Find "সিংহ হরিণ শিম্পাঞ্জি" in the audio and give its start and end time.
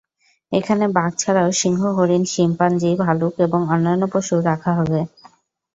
1.61-2.91